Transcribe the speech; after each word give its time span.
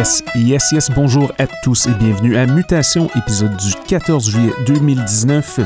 Yes, 0.00 0.24
yes, 0.34 0.72
yes, 0.72 0.90
bonjour 0.90 1.30
à 1.36 1.46
tous 1.46 1.86
et 1.86 1.90
bienvenue 1.90 2.34
à 2.38 2.46
Mutation, 2.46 3.10
épisode 3.14 3.54
du 3.58 3.74
14 3.86 4.30
juillet 4.30 4.54
2019. 4.66 5.60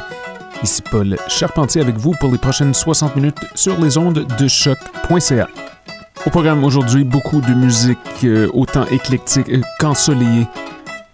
Ici 0.60 0.82
Paul 0.90 1.16
Charpentier 1.28 1.80
avec 1.80 1.96
vous 1.98 2.14
pour 2.18 2.32
les 2.32 2.38
prochaines 2.38 2.74
60 2.74 3.14
minutes 3.14 3.38
sur 3.54 3.80
les 3.80 3.96
ondes 3.96 4.26
de 4.26 4.48
choc.ca. 4.48 5.46
Au 6.26 6.30
programme 6.30 6.64
aujourd'hui, 6.64 7.04
beaucoup 7.04 7.40
de 7.40 7.54
musique 7.54 7.98
euh, 8.24 8.50
autant 8.52 8.84
éclectique 8.86 9.48
euh, 9.50 9.60
qu'ensoleillée. 9.78 10.48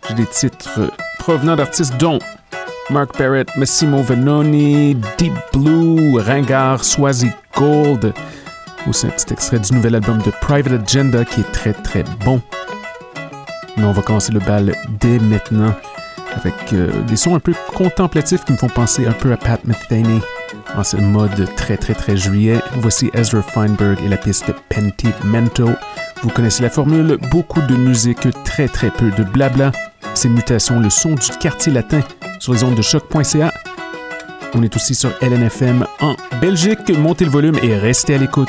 J'ai 0.08 0.14
des 0.14 0.27
titres 0.27 0.80
euh, 0.80 0.89
provenant 1.19 1.56
d'artistes 1.56 1.98
dont 1.98 2.20
Mark 2.89 3.19
Barrett, 3.19 3.55
Massimo 3.55 4.02
Venoni, 4.02 4.97
Deep 5.19 5.34
Blue, 5.52 6.19
Ringard, 6.19 6.83
Swazi 6.83 7.30
Gold. 7.55 8.14
Aussi 8.89 9.08
un 9.08 9.11
petit 9.11 9.34
extrait 9.34 9.58
du 9.58 9.75
nouvel 9.75 9.97
album 9.97 10.23
de 10.23 10.30
Private 10.41 10.89
Agenda 10.89 11.23
qui 11.27 11.41
est 11.42 11.52
très 11.52 11.75
très 11.75 12.02
bon. 12.25 12.41
On 13.83 13.92
va 13.92 14.03
commencer 14.03 14.33
le 14.33 14.41
bal 14.41 14.75
dès 15.00 15.19
maintenant 15.19 15.75
avec 16.36 16.55
euh, 16.73 16.91
des 17.05 17.17
sons 17.17 17.34
un 17.34 17.41
peu 17.41 17.53
contemplatifs 17.75 18.45
qui 18.45 18.53
me 18.53 18.56
font 18.56 18.69
penser 18.69 19.06
un 19.06 19.12
peu 19.12 19.33
à 19.33 19.36
Pat 19.36 19.64
Metheny 19.64 20.20
en 20.77 20.84
ce 20.84 20.97
mode 20.97 21.48
très 21.56 21.77
très 21.77 21.95
très 21.95 22.17
juillet. 22.17 22.61
Voici 22.77 23.11
Ezra 23.14 23.42
Feinberg 23.42 23.98
et 24.05 24.08
la 24.08 24.17
piste 24.17 24.53
Pentimento. 24.69 25.69
Vous 26.23 26.28
connaissez 26.31 26.62
la 26.62 26.70
formule, 26.70 27.19
beaucoup 27.31 27.62
de 27.62 27.75
musique, 27.75 28.28
très 28.45 28.69
très 28.69 28.91
peu 28.91 29.11
de 29.11 29.25
blabla. 29.25 29.73
Ces 30.14 30.28
mutations, 30.28 30.78
le 30.78 30.91
son 30.91 31.14
du 31.14 31.31
quartier 31.41 31.73
latin 31.73 32.01
sur 32.39 32.53
les 32.53 32.62
ondes 32.62 32.77
de 32.77 32.83
choc.ca. 32.83 33.53
On 34.55 34.62
est 34.62 34.77
aussi 34.77 34.95
sur 34.95 35.11
LNFM 35.23 35.86
en 36.01 36.14
Belgique. 36.41 36.91
Montez 36.97 37.25
le 37.25 37.31
volume 37.31 37.58
et 37.62 37.77
restez 37.77 38.14
à 38.14 38.19
l'écoute. 38.19 38.48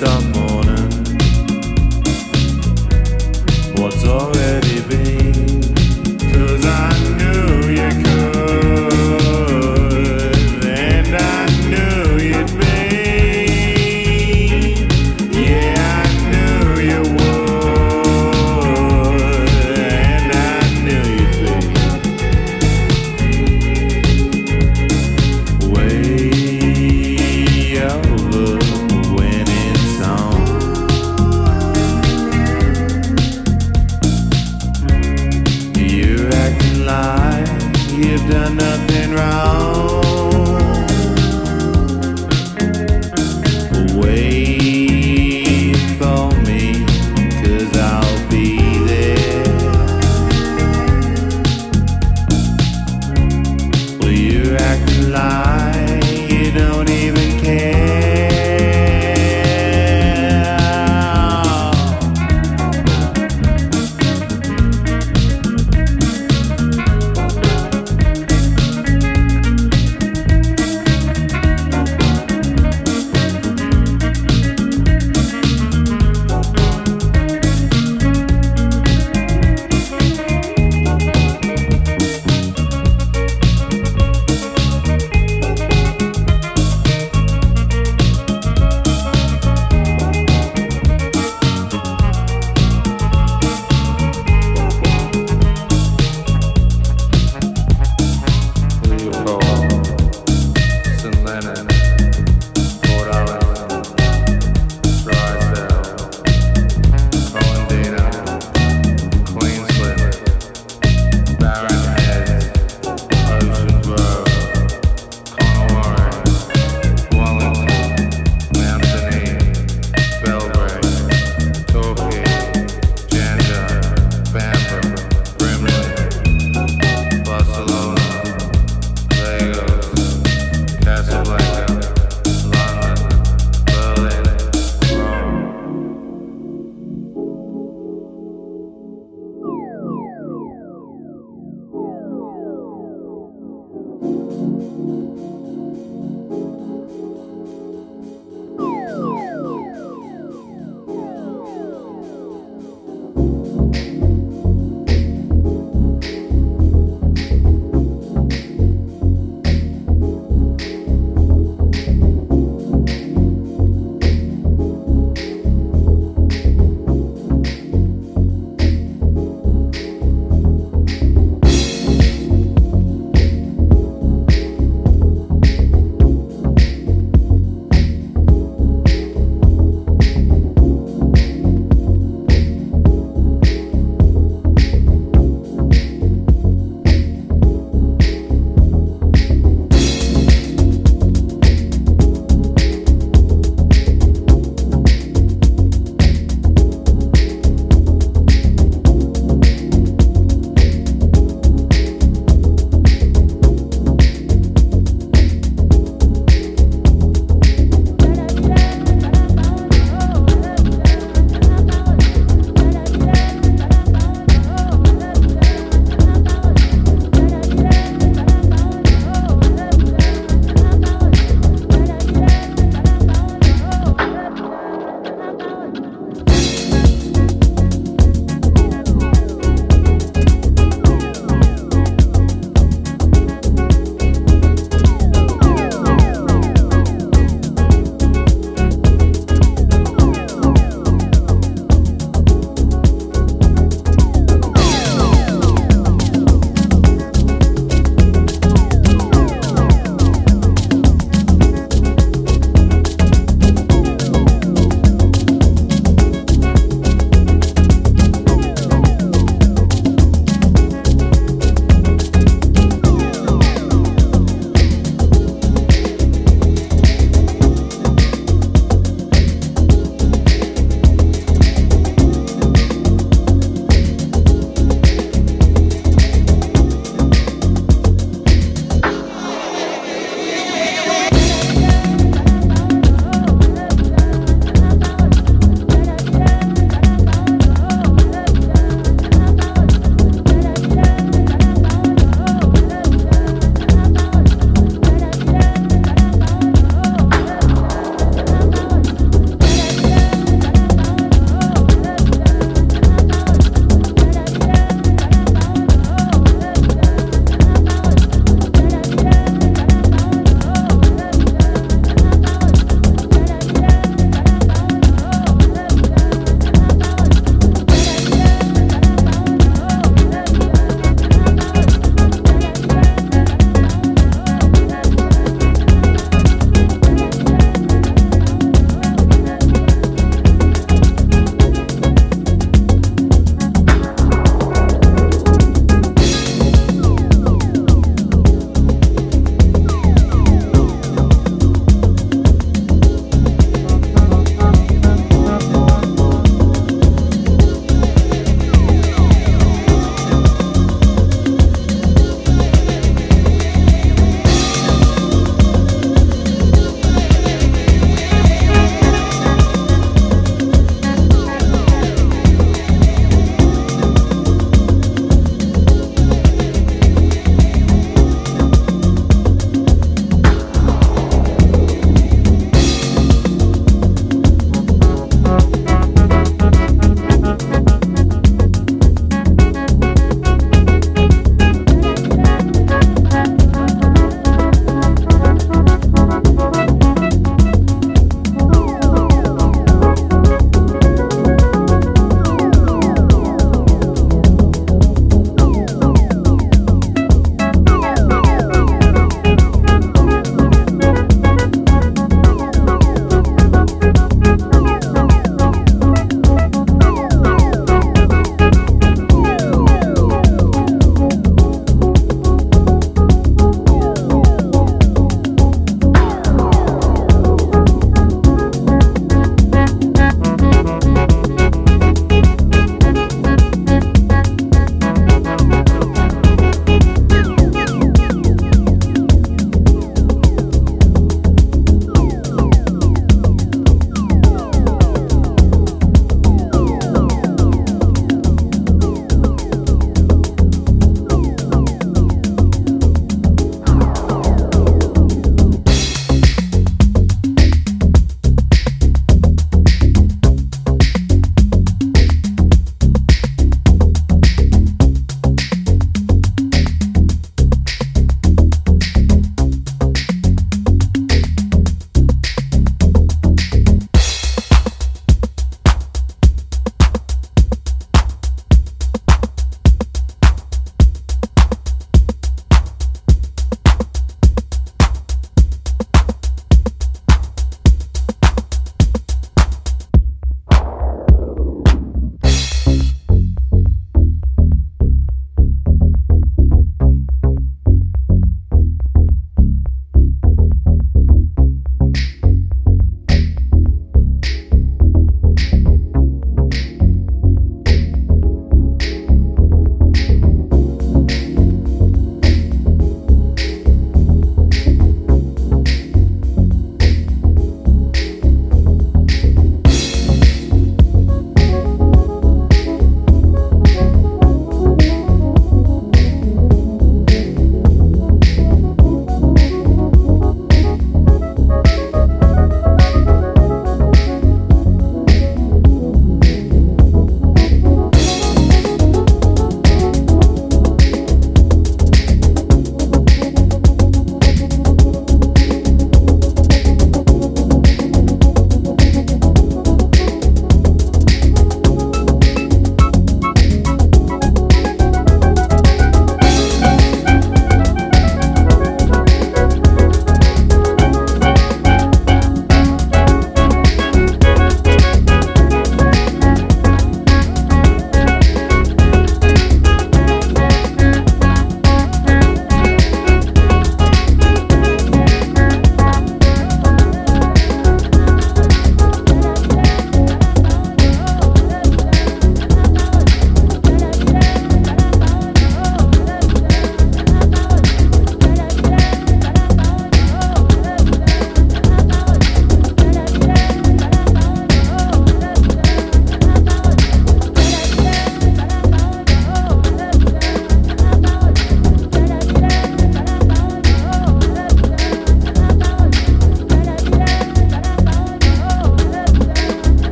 там. 0.00 0.29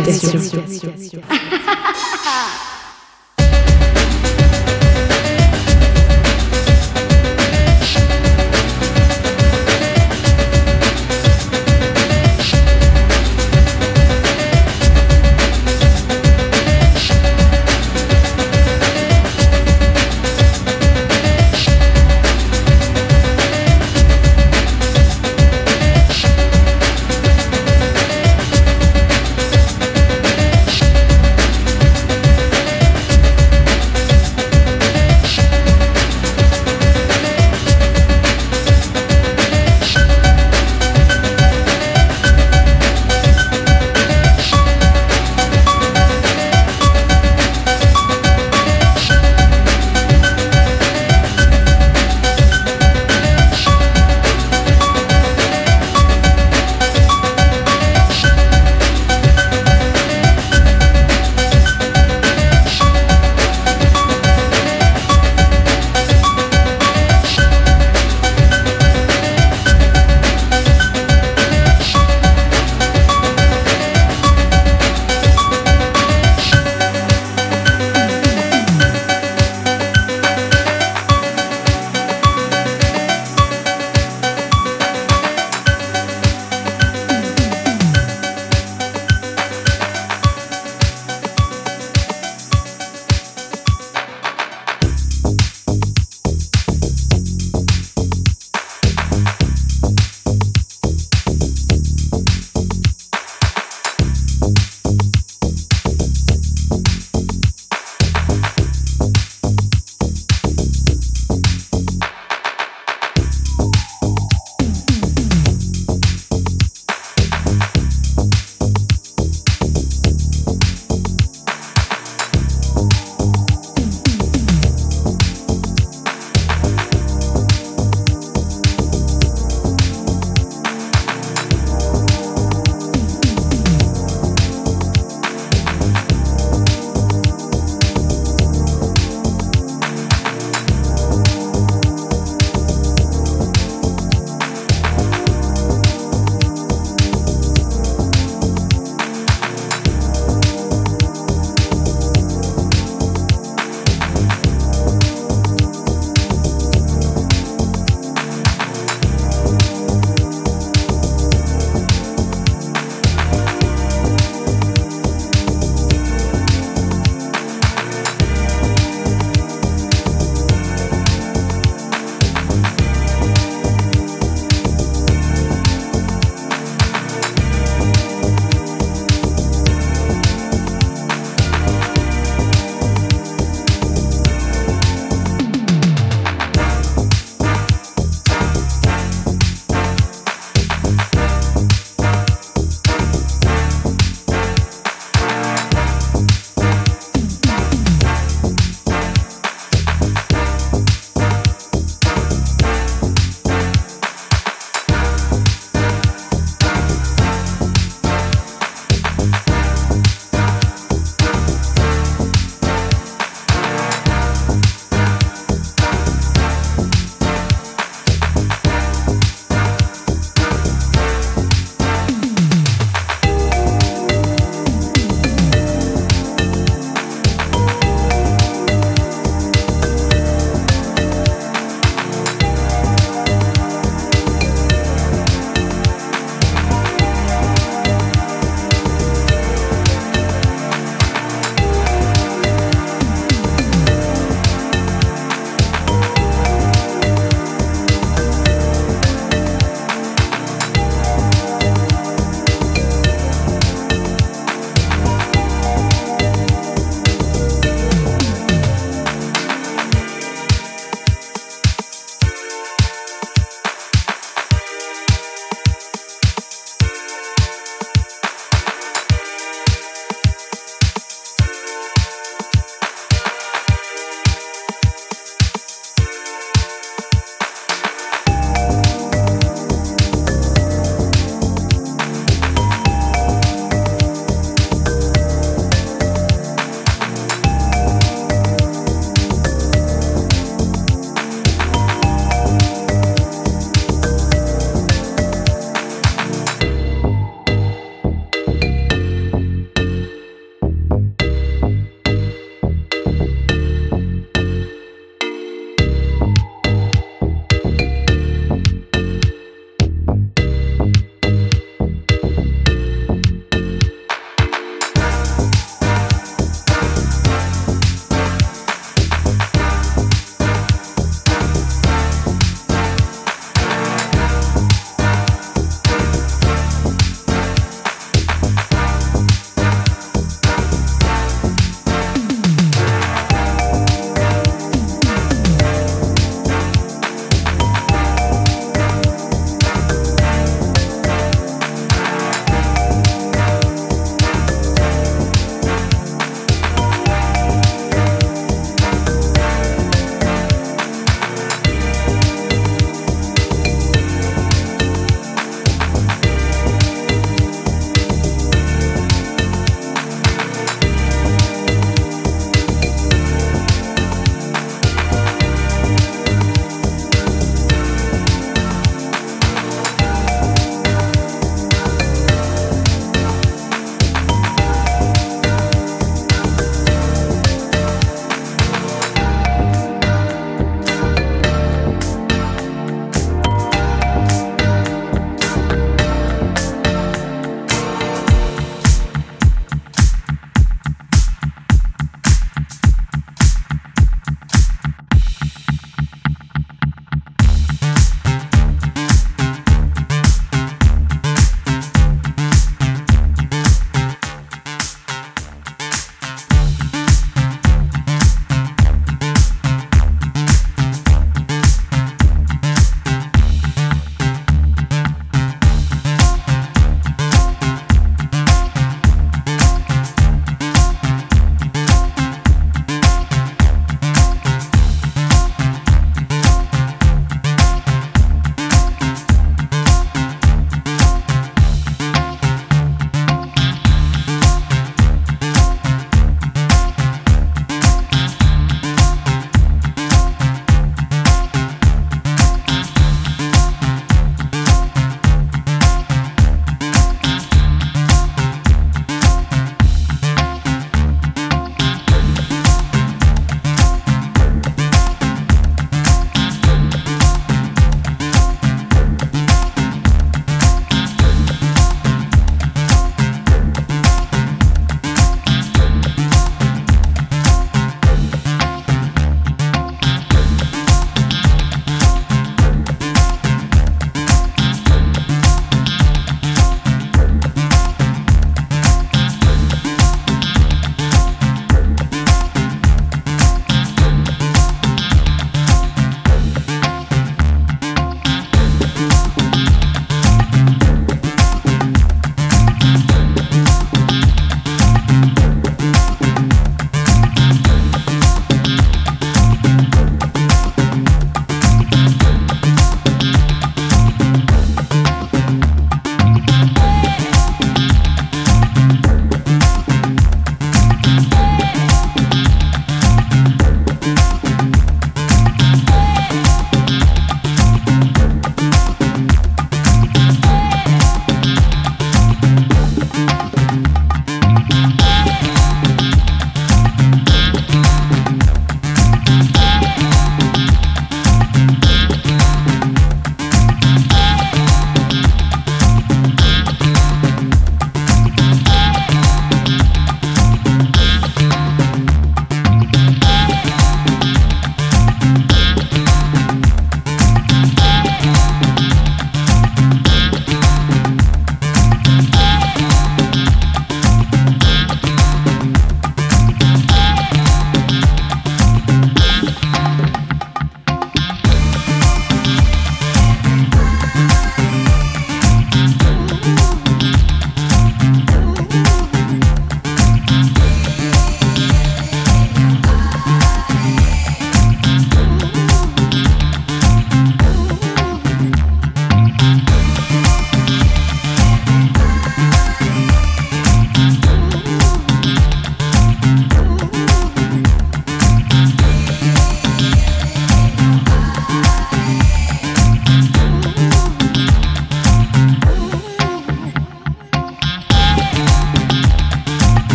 Mutation. 0.00 1.22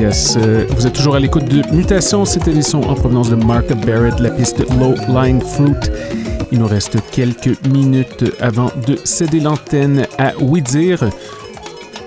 Euh, 0.00 0.64
vous 0.70 0.86
êtes 0.86 0.92
toujours 0.92 1.16
à 1.16 1.20
l'écoute 1.20 1.46
de 1.46 1.74
Mutation. 1.74 2.24
C'était 2.24 2.52
les 2.52 2.62
sons 2.62 2.82
en 2.82 2.94
provenance 2.94 3.30
de 3.30 3.34
Mark 3.34 3.66
Barrett, 3.84 4.20
la 4.20 4.30
piste 4.30 4.60
Low 4.78 4.94
Line 5.08 5.40
Fruit. 5.40 5.74
Il 6.52 6.60
nous 6.60 6.68
reste 6.68 6.98
quelques 7.10 7.60
minutes 7.66 8.24
avant 8.40 8.70
de 8.86 8.96
céder 9.02 9.40
l'antenne 9.40 10.06
à 10.16 10.36
Ouidir. 10.36 11.02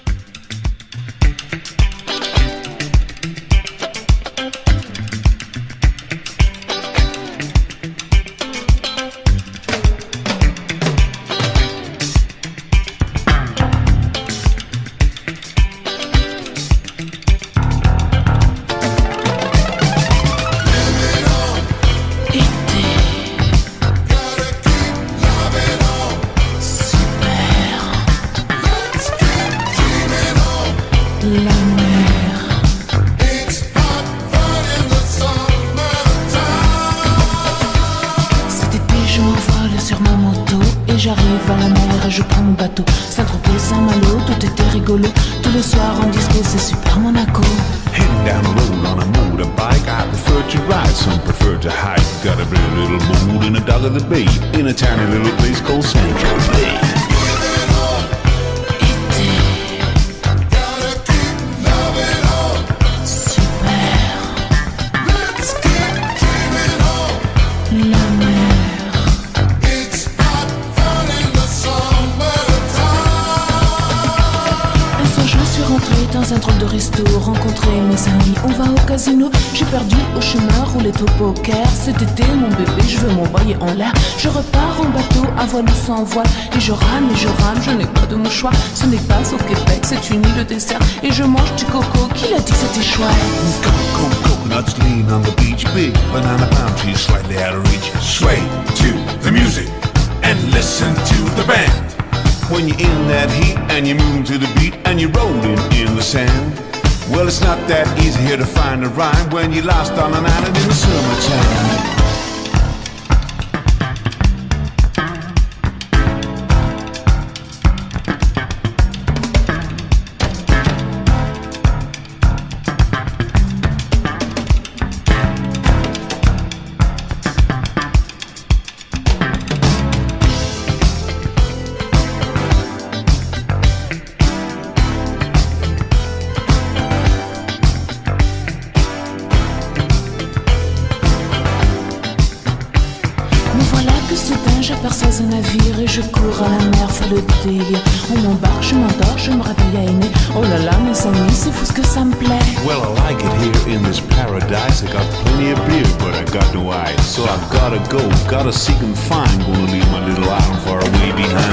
Gotta 157.63 157.79
go, 157.89 158.09
gotta 158.29 158.53
seek 158.53 158.77
and 158.83 158.99
find. 158.99 159.41
Gonna 159.43 159.71
leave 159.71 159.89
my 159.93 160.05
little 160.05 160.29
island 160.29 160.63
far 160.63 160.81
away 160.81 161.13
behind. 161.13 161.52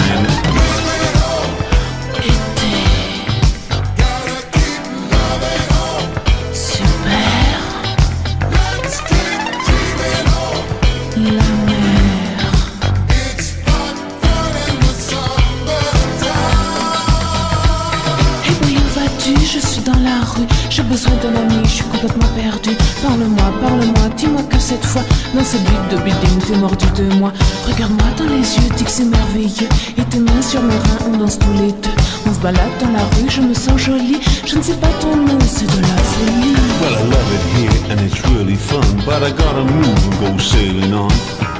Mordu 26.59 26.85
de 26.95 27.15
moi. 27.15 27.31
Regarde-moi 27.67 28.07
dans 28.17 28.25
les 28.25 28.41
yeux, 28.57 28.69
dis 28.75 28.83
que 28.83 28.91
c'est 28.91 29.05
merveilleux. 29.05 29.69
Et 29.97 30.03
tes 30.03 30.19
mains 30.19 30.41
sur 30.41 30.61
mes 30.61 30.75
reins, 30.75 30.99
on 31.07 31.17
danse 31.17 31.39
tous 31.39 31.53
les 31.53 31.71
deux. 31.71 31.95
On 32.27 32.33
se 32.33 32.39
balade 32.39 32.75
dans 32.81 32.91
la 32.91 33.03
rue, 33.15 33.29
je 33.29 33.41
me 33.41 33.53
sens 33.53 33.77
jolie. 33.77 34.19
Je 34.45 34.57
ne 34.57 34.61
sais 34.61 34.73
pas 34.73 34.91
ton 35.01 35.15
nom, 35.15 35.39
c'est 35.41 35.65
de 35.65 35.81
la 35.81 35.97
folie. 36.11 36.55
Well, 36.81 36.93
I 36.93 37.03
love 37.15 37.29
it 37.33 37.43
here 37.55 37.91
and 37.91 37.99
it's 38.01 38.21
really 38.29 38.55
fun. 38.55 38.85
But 39.05 39.23
I 39.23 39.31
gotta 39.31 39.63
move 39.63 39.99
and 40.07 40.19
go 40.19 40.37
sailing 40.37 40.93
on. 40.93 41.11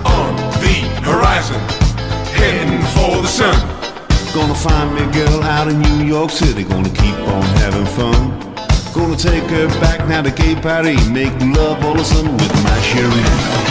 On 0.05 0.35
the 0.61 0.75
horizon, 1.03 1.61
heading 2.33 2.81
for 2.95 3.21
the 3.21 3.27
sun. 3.27 3.55
Gonna 4.33 4.53
find 4.53 4.93
me 4.93 5.01
a 5.01 5.11
girl 5.11 5.43
out 5.43 5.67
in 5.67 5.79
New 5.79 6.05
York 6.05 6.31
City. 6.31 6.63
Gonna 6.63 6.89
keep 6.89 7.17
on 7.27 7.43
having 7.63 7.85
fun. 7.97 8.33
Gonna 8.93 9.15
take 9.15 9.43
her 9.49 9.67
back 9.79 10.07
now 10.07 10.21
to 10.21 10.31
Gay 10.31 10.55
Paris. 10.55 11.07
Make 11.07 11.33
love 11.41 11.83
all 11.85 11.93
of 11.93 12.01
a 12.01 12.03
sudden 12.03 12.33
with 12.33 12.63
my 12.63 12.79
Sherry. 12.81 13.68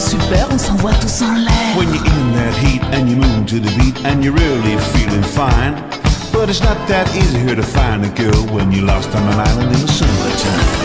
C'est 0.00 0.10
super, 0.10 0.48
on 0.50 0.58
s'envoie 0.58 0.92
tous 0.94 1.22
en 1.22 1.34
l'air. 1.34 1.76
When 1.76 1.88
you're 1.94 2.04
in 2.04 2.32
that 2.34 2.54
heat 2.56 2.82
and 2.92 3.08
you 3.08 3.16
move 3.16 3.46
to 3.46 3.60
the 3.60 3.70
beat 3.78 3.96
and 4.04 4.24
you're 4.24 4.34
really 4.34 4.76
feeling 4.92 5.22
fine. 5.22 5.74
But 6.32 6.48
it's 6.48 6.62
not 6.62 6.76
that 6.88 7.06
easy 7.14 7.38
here 7.38 7.54
to 7.54 7.62
find 7.62 8.04
a 8.04 8.08
girl 8.08 8.42
when 8.52 8.72
you're 8.72 8.86
lost 8.86 9.14
on 9.14 9.22
an 9.32 9.38
island 9.38 9.72
in 9.72 9.86
the 9.86 9.92
summertime. 9.92 10.83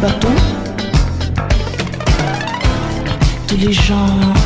Bâtons. 0.00 0.28
Tous 3.46 3.56
les 3.56 3.72
gens 3.72 4.37